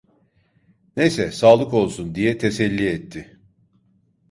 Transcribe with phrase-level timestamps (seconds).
[0.97, 3.39] "Neyse sağlık olsun!" diye teselli etti.